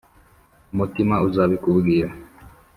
[0.73, 2.09] umutima uzabikubwira